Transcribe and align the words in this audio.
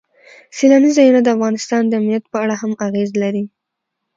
سیلانی 0.57 0.91
ځایونه 0.97 1.19
د 1.23 1.27
افغانستان 1.35 1.83
د 1.87 1.93
امنیت 1.99 2.23
په 2.31 2.37
اړه 2.43 2.55
هم 2.61 2.71
اغېز 2.87 3.09
لري. 3.23 3.43